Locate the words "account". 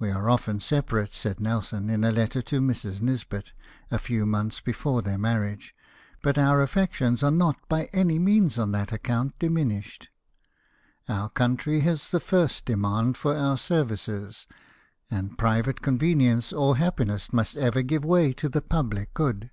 8.92-9.38